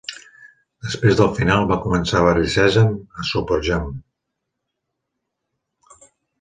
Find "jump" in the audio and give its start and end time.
3.69-3.95